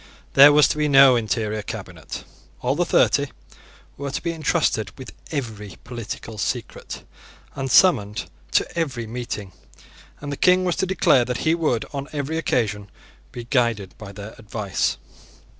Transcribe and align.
There 0.33 0.51
was 0.51 0.67
to 0.69 0.79
be 0.79 0.87
no 0.87 1.15
interior 1.15 1.61
cabinet. 1.61 2.23
All 2.61 2.73
the 2.73 2.87
thirty 2.87 3.27
were 3.97 4.09
to 4.09 4.23
be 4.23 4.31
entrusted 4.33 4.89
with 4.97 5.11
every 5.29 5.75
political 5.83 6.39
secret, 6.39 7.03
and 7.53 7.69
summoned 7.69 8.25
to 8.53 8.65
every 8.75 9.05
meeting; 9.05 9.51
and 10.19 10.31
the 10.31 10.37
King 10.37 10.65
was 10.65 10.75
to 10.77 10.87
declare 10.87 11.23
that 11.25 11.45
he 11.45 11.53
would, 11.53 11.85
on 11.93 12.07
every 12.13 12.39
occasion, 12.39 12.89
be 13.31 13.43
guided 13.43 13.95
by 13.99 14.11
their 14.11 14.33
advice. 14.39 14.97